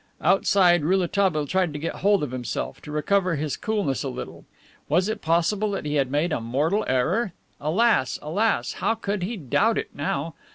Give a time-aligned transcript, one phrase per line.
[0.19, 4.45] Outside, Rouletabille tried to get hold of himself, to recover his coolness a little.
[4.89, 7.33] Was it possible that he had made a mortal error?
[7.59, 10.33] Alas, alas, how could he doubt it now!